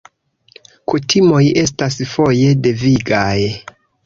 Kutimoj 0.93 1.41
estas 1.65 1.99
foje 2.15 2.49
devigaj. 2.65 3.37